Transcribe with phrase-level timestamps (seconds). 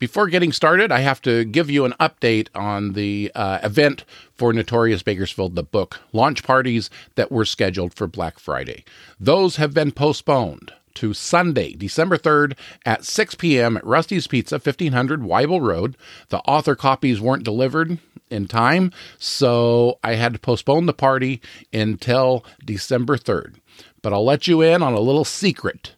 [0.00, 4.50] Before getting started, I have to give you an update on the uh, event for
[4.50, 8.82] Notorious Bakersfield, the book launch parties that were scheduled for Black Friday.
[9.20, 13.76] Those have been postponed to Sunday, December 3rd at 6 p.m.
[13.76, 15.98] at Rusty's Pizza, 1500 Wible Road.
[16.30, 17.98] The author copies weren't delivered
[18.30, 21.42] in time, so I had to postpone the party
[21.74, 23.56] until December 3rd.
[24.00, 25.94] But I'll let you in on a little secret.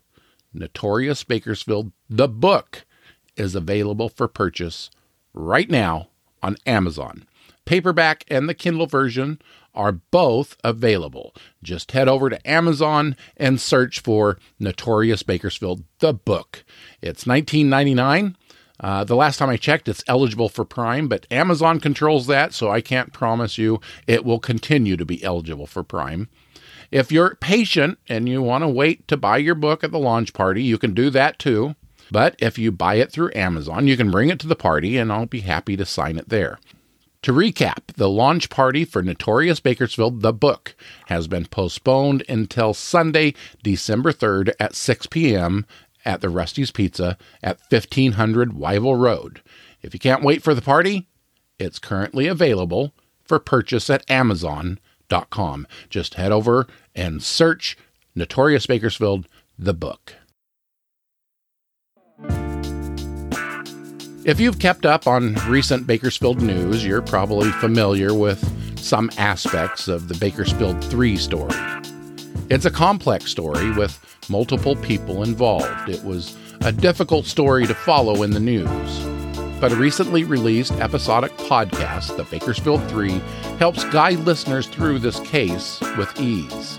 [0.52, 2.84] Notorious Bakersfield, the book,
[3.36, 4.90] is available for purchase
[5.34, 6.08] right now
[6.42, 7.26] on Amazon.
[7.64, 9.40] Paperback and the Kindle version
[9.74, 11.34] are both available.
[11.62, 16.64] Just head over to Amazon and search for Notorious Bakersfield, the book.
[17.00, 18.34] It's $19.99.
[18.80, 22.68] Uh, the last time I checked, it's eligible for Prime, but Amazon controls that, so
[22.68, 26.28] I can't promise you it will continue to be eligible for Prime.
[26.90, 30.34] If you're patient and you want to wait to buy your book at the launch
[30.34, 31.76] party, you can do that too.
[32.12, 35.10] But if you buy it through Amazon, you can bring it to the party and
[35.10, 36.58] I'll be happy to sign it there.
[37.22, 40.74] To recap, the launch party for Notorious Bakersfield, the book,
[41.06, 45.64] has been postponed until Sunday, December 3rd at 6 p.m.
[46.04, 49.40] at the Rusty's Pizza at 1500 Wible Road.
[49.80, 51.08] If you can't wait for the party,
[51.58, 52.92] it's currently available
[53.24, 55.66] for purchase at Amazon.com.
[55.88, 57.78] Just head over and search
[58.14, 59.26] Notorious Bakersfield,
[59.58, 60.16] the book.
[64.24, 68.38] If you've kept up on recent Bakersfield news, you're probably familiar with
[68.78, 71.56] some aspects of the Bakersfield 3 story.
[72.48, 73.98] It's a complex story with
[74.28, 75.88] multiple people involved.
[75.88, 79.00] It was a difficult story to follow in the news.
[79.60, 83.10] But a recently released episodic podcast, The Bakersfield 3,
[83.58, 86.78] helps guide listeners through this case with ease.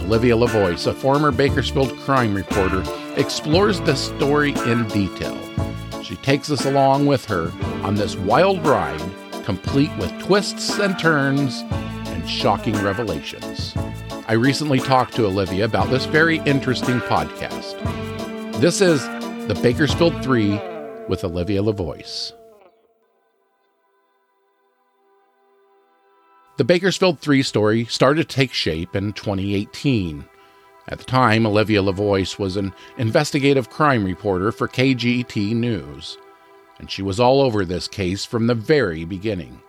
[0.00, 2.82] Olivia LaVoice, a former Bakersfield crime reporter,
[3.16, 5.38] explores the story in detail.
[6.02, 7.52] She takes us along with her
[7.84, 9.00] on this wild ride,
[9.44, 11.62] complete with twists and turns
[12.06, 13.72] and shocking revelations.
[14.26, 17.80] I recently talked to Olivia about this very interesting podcast.
[18.60, 19.02] This is
[19.46, 20.60] The Bakersfield 3
[21.08, 22.32] with Olivia LaVoice.
[26.58, 30.24] The Bakersfield 3 story started to take shape in 2018
[30.88, 36.18] at the time, Olivia LaVoice was an investigative crime reporter for KGET News,
[36.78, 39.60] and she was all over this case from the very beginning.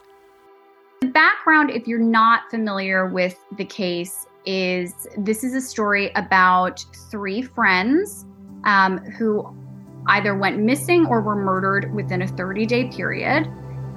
[1.01, 6.84] The background, if you're not familiar with the case, is this is a story about
[7.12, 8.25] three friends
[8.63, 9.56] um, who
[10.07, 13.47] either went missing or were murdered within a 30 day period.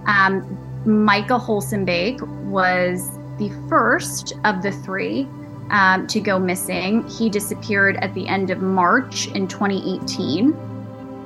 [0.06, 5.28] Um, Micah Holsonbake was the first of the three
[5.71, 7.06] um, to go missing.
[7.09, 10.54] He disappeared at the end of March in 2018.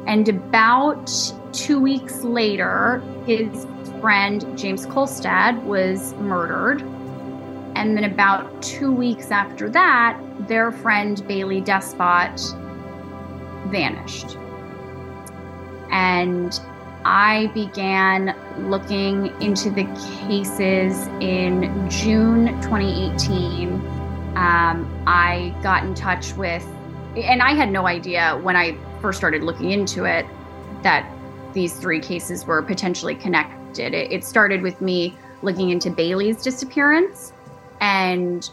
[0.06, 1.12] And about
[1.52, 3.66] two weeks later, his
[4.00, 6.82] friend James Kulstad was murdered.
[7.76, 12.40] And then about two weeks after that, their friend Baylee Despot
[13.70, 14.36] vanished.
[15.90, 16.58] And
[17.04, 18.34] I began
[18.68, 19.84] looking into the
[20.26, 23.99] cases in June 2018
[24.40, 26.66] um, I got in touch with,
[27.14, 30.24] and I had no idea when I first started looking into it
[30.82, 31.06] that
[31.52, 33.92] these three cases were potentially connected.
[33.92, 37.34] It, it started with me looking into Baylee's disappearance,
[37.82, 38.48] and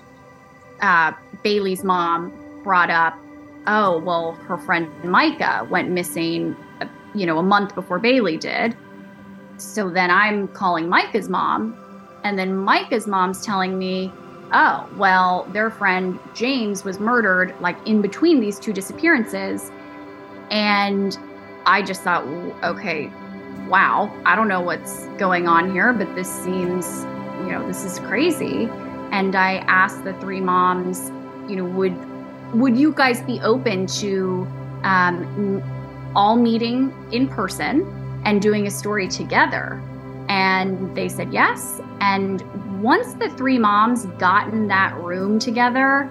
[0.82, 1.14] uh,
[1.46, 2.34] Baylee's mom
[2.64, 3.18] brought up,
[3.66, 6.54] oh, well, her friend Micah went missing,
[7.16, 8.76] you know, a month before Bailey did.
[9.56, 11.78] So then I'm calling Micah's mom,
[12.26, 14.12] and then Micah's mom's telling me,
[14.54, 19.72] oh, well, their friend James was murdered like in between these two disappearances.
[20.50, 21.18] And
[21.66, 22.26] I just thought,
[22.64, 23.12] okay,
[23.68, 27.04] wow, I don't know what's going on here, but this seems,
[27.42, 28.70] you know, this is crazy.
[29.12, 31.10] And I asked the three moms,
[31.50, 31.96] you know, would
[32.54, 34.48] would you guys be open to
[34.84, 35.62] um,
[36.16, 37.86] all meeting in person
[38.24, 39.82] and doing a story together?
[40.30, 41.82] And they said yes.
[42.00, 42.42] And
[42.82, 46.10] once the three moms got in that room together,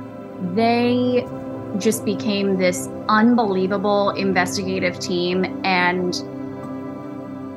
[0.55, 1.27] they
[1.79, 6.23] just became this unbelievable investigative team and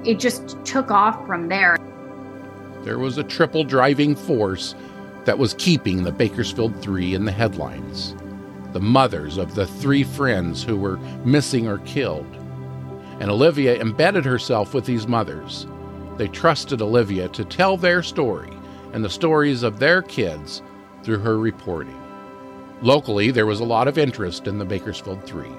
[0.07, 1.77] it just took off from there.
[2.83, 4.75] there was a triple driving force
[5.25, 8.15] that was keeping the Bakersfield Three in the headlines
[8.73, 12.27] the mothers of the three friends who were missing or killed.
[13.19, 15.65] And Olivia embedded herself with these mothers.
[16.17, 18.51] They trusted Olivia to tell their story
[18.93, 20.61] and the stories of their kids
[21.03, 21.99] through her reporting.
[22.81, 25.51] Locally, there was a lot of interest in the Bakersfield Three.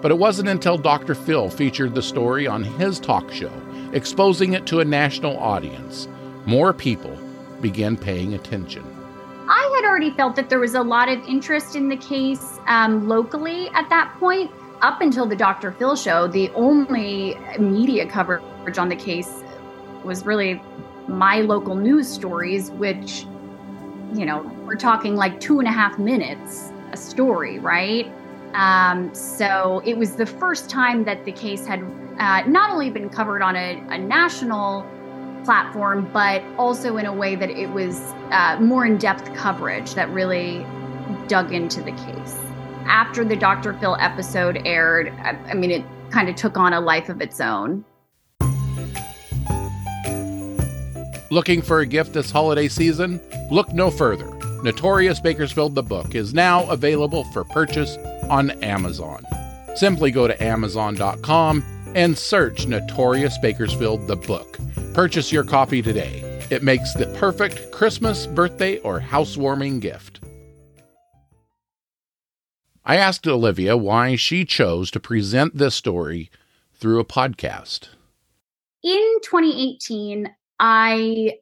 [0.00, 1.14] But it wasn't until Dr.
[1.14, 3.52] Phil featured the story on his talk show,
[3.92, 6.08] exposing it to a national audience,
[6.46, 7.18] more people
[7.60, 8.84] began paying attention.
[9.48, 13.08] I had already felt that there was a lot of interest in the case um,
[13.08, 14.50] locally at that point.
[14.80, 15.72] Up until the Dr.
[15.72, 19.42] Phil show, the only media coverage on the case
[20.04, 20.62] was really
[21.08, 23.26] my local news stories, which,
[24.14, 28.10] you know, we're talking like two and a half minutes a story, right?
[28.54, 31.82] Um, so it was the first time that the case had
[32.18, 34.86] uh, not only been covered on a, a, national
[35.44, 38.00] platform, but also in a way that it was
[38.30, 40.66] uh, more in depth coverage that really
[41.28, 42.38] dug into the case.
[42.86, 43.74] After the Dr.
[43.74, 47.40] Phil episode aired, I, I mean, it kind of took on a life of its
[47.40, 47.84] own.
[51.30, 53.20] Looking for a gift this holiday season?
[53.50, 54.32] Look no further.
[54.62, 57.98] Notorious Bakersfield the book is now available for purchase
[58.30, 59.24] on Amazon.
[59.76, 64.58] Simply go to amazon.com and search Notorious Bakersfield the book.
[64.94, 66.22] Purchase your copy today.
[66.50, 70.20] It makes the perfect Christmas, birthday, or housewarming gift.
[72.86, 76.30] I asked Olivia why she chose to present this story
[76.72, 77.88] through a podcast.
[78.82, 81.34] In 2018, I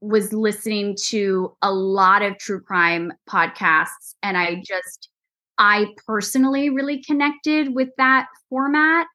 [0.00, 5.08] was listening to a lot of true crime podcasts and I just
[5.58, 9.06] I personally really connected with that format.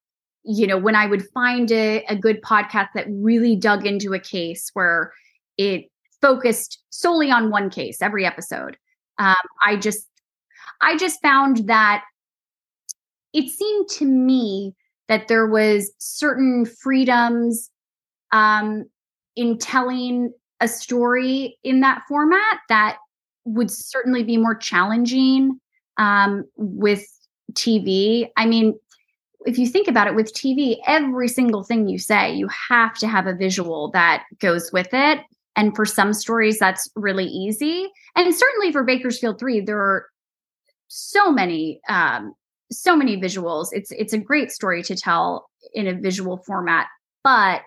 [0.44, 4.20] You know, when I would find a, a good podcast that really dug into a
[4.20, 5.14] case where
[5.58, 5.86] it
[6.22, 8.76] focused solely on one case every episode,
[9.20, 10.08] um, I just
[10.82, 12.04] I just found that
[13.34, 14.76] it seemed to me
[15.08, 17.70] that there was certain freedoms
[18.32, 18.86] um,
[19.36, 22.98] in telling a story in that format that
[23.46, 25.60] would certainly be more challenging
[25.98, 27.06] um, with
[27.54, 28.28] TV.
[28.38, 28.78] I mean,
[29.46, 33.08] if you think about it with TV, every single thing you say, you have to
[33.08, 35.20] have a visual that goes with it.
[35.56, 37.90] And for some stories, that's really easy.
[38.16, 40.06] And certainly for Bakersfield 3, there are
[40.88, 42.34] so many um,
[42.72, 43.68] so many visuals.
[43.72, 46.88] It's it's a great story to tell in a visual format,
[47.24, 47.64] but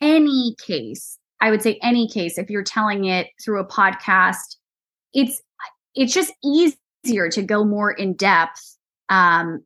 [0.00, 4.56] any case, I would say any case, if you're telling it through a podcast,
[5.12, 5.42] it's
[5.94, 8.76] it's just easier to go more in depth
[9.08, 9.62] um,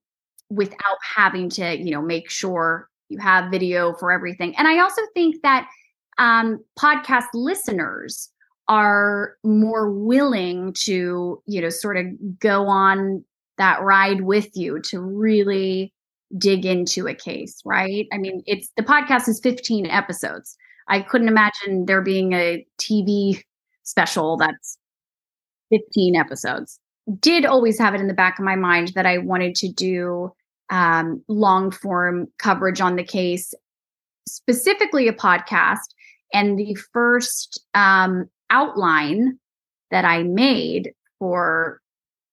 [0.50, 4.54] without having to, you know, make sure you have video for everything.
[4.56, 5.68] And I also think that
[6.18, 8.30] um, podcast listeners
[8.68, 12.06] are more willing to, you know, sort of
[12.38, 13.24] go on
[13.56, 15.92] that ride with you to really
[16.36, 18.06] dig into a case, right?
[18.12, 20.56] I mean, it's the podcast is 15 episodes.
[20.88, 23.42] I couldn't imagine there being a TV
[23.82, 24.78] special that's
[25.70, 26.78] 15 episodes.
[27.20, 30.32] Did always have it in the back of my mind that I wanted to do
[30.70, 33.54] um, long form coverage on the case,
[34.26, 35.94] specifically a podcast.
[36.32, 39.38] And the first um, outline
[39.90, 41.80] that I made for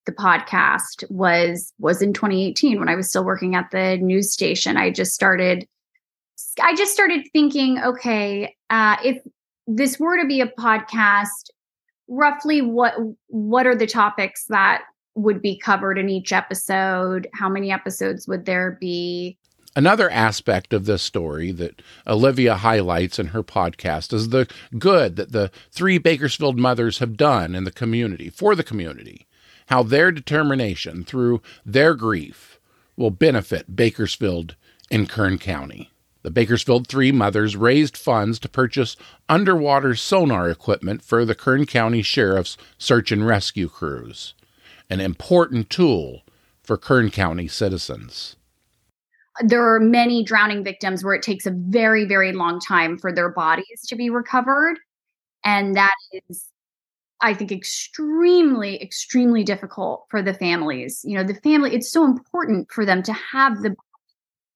[0.06, 4.78] the podcast was was in 2018 when I was still working at the news station.
[4.78, 5.68] I just started
[6.62, 9.22] I just started thinking, okay, uh, if
[9.68, 11.50] this were to be a podcast,
[12.08, 12.94] roughly what
[13.28, 14.84] what are the topics that
[15.16, 17.28] would be covered in each episode?
[17.34, 19.38] How many episodes would there be?
[19.78, 24.48] Another aspect of this story that Olivia highlights in her podcast is the
[24.80, 29.28] good that the three Bakersfield mothers have done in the community for the community
[29.68, 32.60] how their determination through their grief
[32.96, 34.56] will benefit Bakersfield
[34.92, 35.92] and Kern County.
[36.22, 38.96] The Bakersfield Three Mothers raised funds to purchase
[39.30, 44.34] underwater sonar equipment for the Kern County Sheriff's search and rescue crews,
[44.90, 46.24] an important tool
[46.64, 48.36] for Kern County citizens.
[49.42, 53.30] There are many drowning victims where it takes a very, very long time for their
[53.30, 54.80] bodies to be recovered.
[55.44, 56.48] And that is
[57.25, 61.01] I think extremely, extremely difficult for the families.
[61.03, 63.75] You know, the family, it's so important for them to have the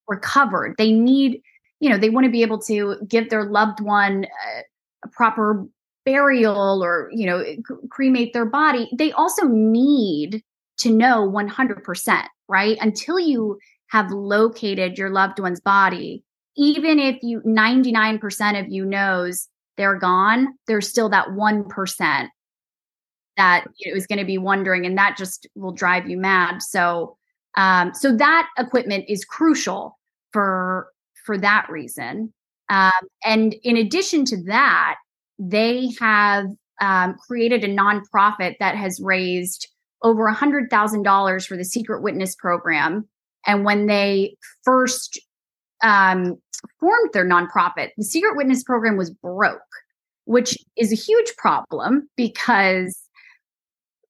[0.06, 0.76] recovered.
[0.78, 1.42] They need,
[1.80, 4.60] you know, they want to be able to give their loved one a,
[5.04, 5.66] a proper
[6.06, 7.56] burial or, you know, eh,
[7.90, 8.88] cremate their body.
[8.96, 10.44] They also need
[10.78, 12.78] to know 100%, right?
[12.80, 13.58] Until you
[13.88, 16.22] have located your loved one's body,
[16.56, 22.28] even if you 99% of you knows they're gone, there's still that 1%
[23.36, 26.62] that is going to be wondering and that just will drive you mad.
[26.62, 27.16] So
[27.56, 29.98] um, so that equipment is crucial
[30.32, 30.88] for
[31.24, 32.32] for that reason.
[32.68, 32.90] Um,
[33.24, 34.96] and in addition to that,
[35.38, 36.46] they have
[36.80, 39.68] um, created a nonprofit that has raised
[40.02, 43.08] over a hundred thousand dollars for the Secret Witness program.
[43.46, 45.20] And when they first
[45.82, 46.36] um,
[46.78, 49.60] formed their nonprofit, the Secret Witness program was broke,
[50.24, 52.96] which is a huge problem because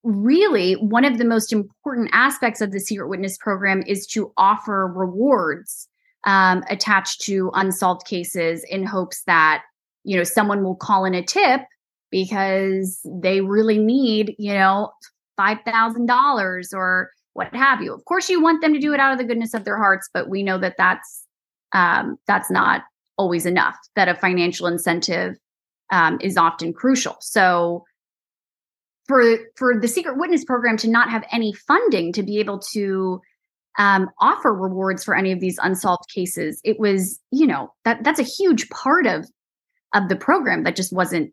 [0.02, 4.86] really one of the most important aspects of the Secret Witness program is to offer
[4.86, 5.88] rewards
[6.24, 9.62] um, attached to unsolved cases in hopes that
[10.04, 11.62] you know someone will call in a tip
[12.10, 14.90] because they really need you know
[15.36, 17.94] five thousand dollars or what have you.
[17.94, 20.08] Of course, you want them to do it out of the goodness of their hearts,
[20.12, 21.26] but we know that that's
[21.72, 22.82] um, that's not
[23.16, 23.76] always enough.
[23.96, 25.36] That a financial incentive
[25.90, 27.16] um, is often crucial.
[27.20, 27.84] So
[29.06, 33.20] for for the secret witness program to not have any funding to be able to
[33.78, 38.20] um, offer rewards for any of these unsolved cases, it was you know that that's
[38.20, 39.26] a huge part of
[39.94, 41.32] of the program that just wasn't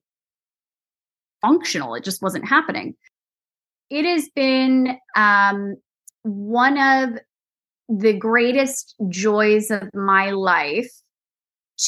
[1.41, 1.95] functional.
[1.95, 2.95] It just wasn't happening.
[3.89, 5.75] It has been um,
[6.23, 7.19] one of
[7.89, 10.91] the greatest joys of my life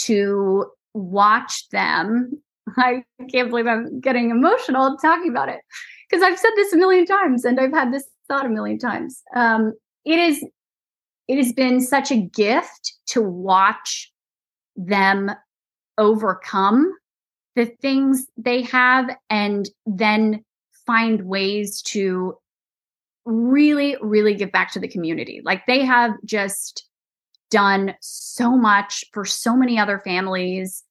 [0.04, 2.42] to watch them.
[2.78, 5.62] I can't believe I'm getting emotional talking about it
[6.10, 9.22] because I've said this a million times and I've had this thought a million times.
[9.36, 9.74] Um,
[10.06, 10.46] it is,
[11.28, 14.12] it has been such a gift to watch
[14.76, 15.32] them
[15.98, 16.94] overcome
[17.56, 20.44] the things they have and then
[20.86, 22.36] find ways to
[23.26, 25.42] really, really give back to the community.
[25.44, 26.88] Like they have just
[27.52, 30.84] done so much for so many other families.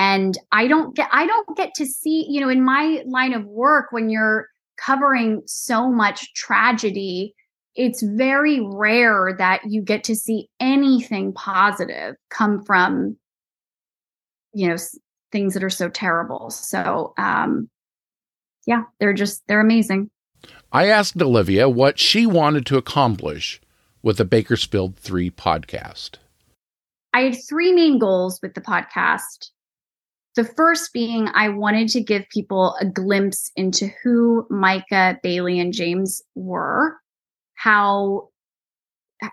[0.00, 3.44] And I don't get, I don't get to see, you know, in my line of
[3.44, 7.34] work, when you're covering so much tragedy,
[7.74, 13.18] it's very rare that you get to see anything positive come from,
[14.54, 14.76] you know,
[15.32, 16.48] things that are so terrible.
[16.48, 17.68] So, um,
[18.66, 20.10] yeah, they're just, they're amazing.
[20.72, 23.60] I asked Olivia what she wanted to accomplish
[24.02, 26.12] with the Bakersfield 3 podcast.
[27.12, 29.50] I had three main goals with the podcast.
[30.36, 35.72] The first being I wanted to give people a glimpse into who Micah, Baylee, and
[35.72, 36.96] James were,
[37.54, 38.28] how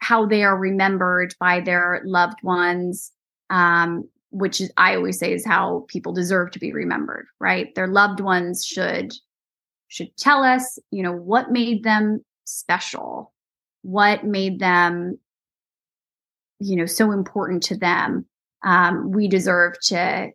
[0.01, 3.11] how they are remembered by their loved ones,
[3.49, 7.73] um, which is I always say is how people deserve to be remembered, right?
[7.75, 9.13] Their loved ones should
[9.87, 13.33] should tell us, you know, what made them special,
[13.83, 15.17] what made them,
[16.59, 18.25] you know, so important to them.
[18.63, 20.31] Um, we deserve to,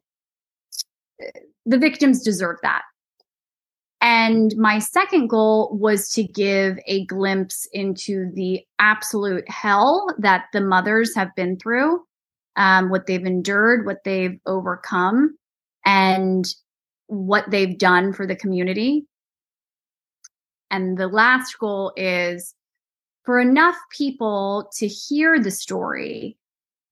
[1.66, 2.82] the victims deserve that.
[4.00, 10.60] And my second goal was to give a glimpse into the absolute hell that the
[10.60, 12.02] mothers have been through,
[12.56, 15.36] um, what they've endured, what they've overcome,
[15.86, 16.46] and
[17.06, 19.06] what they've done for the community.
[20.70, 22.54] And the last goal is
[23.24, 26.36] for enough people to hear the story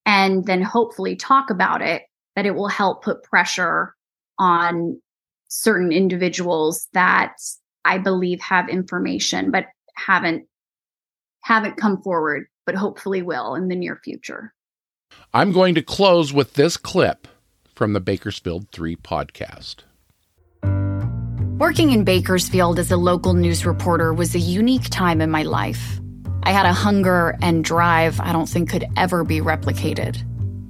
[0.06, 2.02] and then hopefully talk about it,
[2.36, 3.96] that it will help put pressure
[4.40, 5.00] on
[5.48, 7.36] certain individuals that
[7.84, 10.46] I believe have information but haven't
[11.42, 14.54] haven't come forward but hopefully will in the near future.
[15.34, 17.28] I'm going to close with this clip
[17.74, 19.76] from the Bakersfield 3 podcast.
[21.58, 26.00] Working in Bakersfield as a local news reporter was a unique time in my life.
[26.44, 30.24] I had a hunger and drive I don't think could ever be replicated.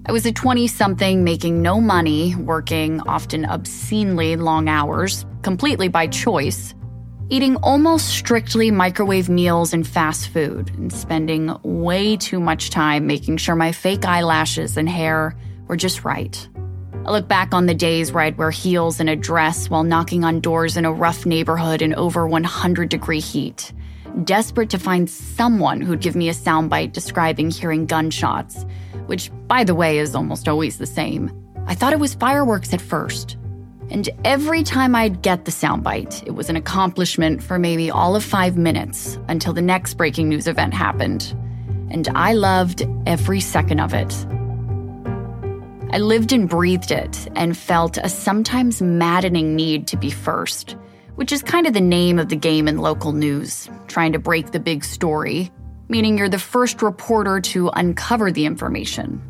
[0.06, 6.06] I was a 20 something making no money, working often obscenely long hours, completely by
[6.06, 6.74] choice,
[7.28, 13.36] eating almost strictly microwave meals and fast food, and spending way too much time making
[13.36, 15.36] sure my fake eyelashes and hair
[15.68, 16.48] were just right.
[17.04, 20.24] I look back on the days where I'd wear heels and a dress while knocking
[20.24, 23.72] on doors in a rough neighborhood in over 100 degree heat,
[24.24, 28.64] desperate to find someone who'd give me a soundbite describing hearing gunshots,
[29.10, 31.32] which, by the way, is almost always the same.
[31.66, 33.36] I thought it was fireworks at first.
[33.90, 38.22] And every time I'd get the soundbite, it was an accomplishment for maybe all of
[38.22, 41.34] five minutes until the next breaking news event happened.
[41.90, 44.14] And I loved every second of it.
[45.92, 50.76] I lived and breathed it and felt a sometimes maddening need to be first,
[51.16, 54.52] which is kind of the name of the game in local news, trying to break
[54.52, 55.50] the big story,
[55.90, 59.20] meaning you're the first reporter to uncover the information.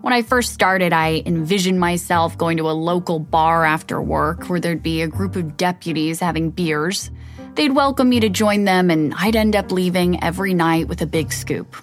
[0.00, 4.58] When I first started, I envisioned myself going to a local bar after work where
[4.58, 7.10] there'd be a group of deputies having beers.
[7.54, 11.06] They'd welcome me to join them, and I'd end up leaving every night with a
[11.06, 11.76] big scoop.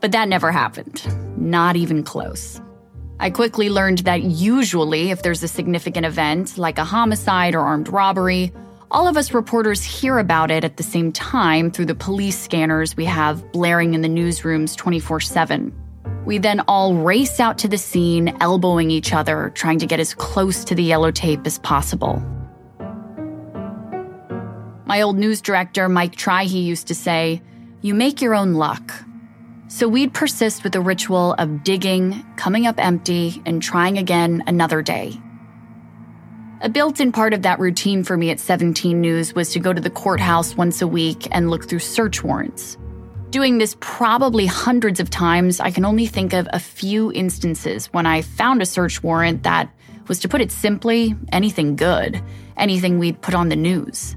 [0.00, 1.02] But that never happened,
[1.36, 2.60] not even close.
[3.18, 7.88] I quickly learned that usually, if there's a significant event, like a homicide or armed
[7.88, 8.52] robbery,
[8.92, 12.94] all of us reporters hear about it at the same time through the police scanners
[12.94, 15.72] we have blaring in the newsrooms 24 7.
[16.26, 20.14] We then all race out to the scene, elbowing each other, trying to get as
[20.14, 22.22] close to the yellow tape as possible.
[24.84, 27.40] My old news director, Mike Trihey, used to say,
[27.80, 28.92] You make your own luck.
[29.68, 34.82] So we'd persist with the ritual of digging, coming up empty, and trying again another
[34.82, 35.18] day.
[36.62, 39.72] A built in part of that routine for me at 17 News was to go
[39.72, 42.78] to the courthouse once a week and look through search warrants.
[43.30, 48.06] Doing this probably hundreds of times, I can only think of a few instances when
[48.06, 49.74] I found a search warrant that
[50.06, 52.22] was, to put it simply, anything good,
[52.56, 54.14] anything we'd put on the news.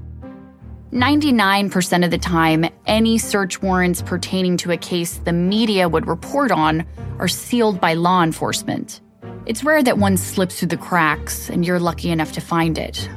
[0.92, 6.52] 99% of the time, any search warrants pertaining to a case the media would report
[6.52, 6.86] on
[7.18, 9.00] are sealed by law enforcement.
[9.46, 13.08] It's rare that one slips through the cracks and you're lucky enough to find it.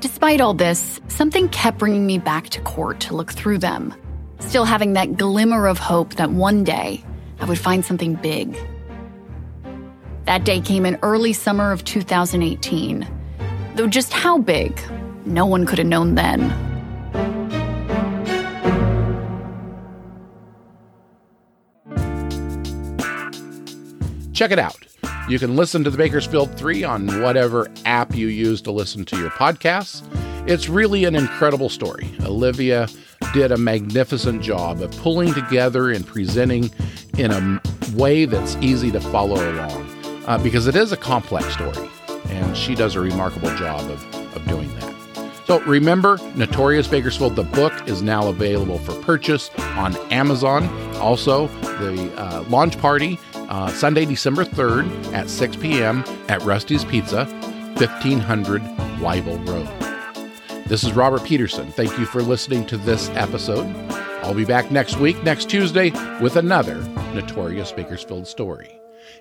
[0.00, 3.94] Despite all this, something kept bringing me back to court to look through them
[4.40, 7.04] still having that glimmer of hope that one day
[7.40, 8.56] I would find something big.
[10.24, 13.06] That day came in early summer of 2018,
[13.74, 14.78] though just how big,
[15.24, 16.67] no one could have known then.
[24.38, 24.78] Check it out.
[25.28, 29.18] You can listen to the Bakersfield 3 on whatever app you use to listen to
[29.18, 30.06] your podcasts.
[30.48, 32.08] It's really an incredible story.
[32.20, 32.86] Olivia
[33.34, 36.70] did a magnificent job of pulling together and presenting
[37.18, 37.60] in a
[37.96, 41.90] way that's easy to follow along uh, because it is a complex story,
[42.26, 44.97] and she does a remarkable job of, of doing that.
[45.48, 50.68] So remember, Notorious Bakersfield, the book is now available for purchase on Amazon.
[50.96, 56.04] Also, the uh, launch party uh, Sunday, December 3rd at 6 p.m.
[56.28, 57.24] at Rusty's Pizza,
[57.78, 58.60] 1500
[59.00, 60.66] Wible Road.
[60.66, 61.72] This is Robert Peterson.
[61.72, 63.74] Thank you for listening to this episode.
[64.22, 66.76] I'll be back next week, next Tuesday, with another
[67.14, 68.78] Notorious Bakersfield story.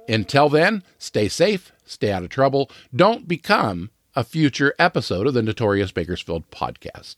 [0.10, 5.44] Until then, stay safe, stay out of trouble, don't become a future episode of the
[5.44, 7.18] Notorious Bakersfield podcast.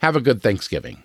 [0.00, 1.02] Have a good Thanksgiving.